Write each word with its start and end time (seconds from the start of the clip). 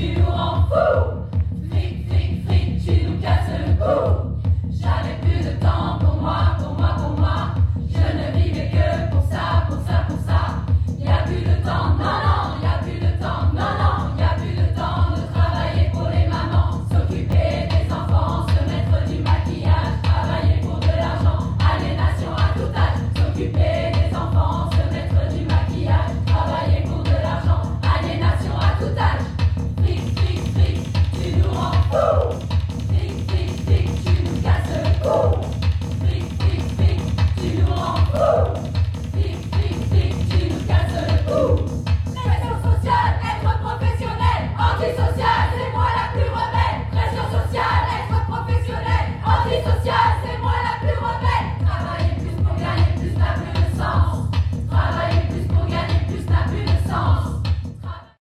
You. 0.00 0.39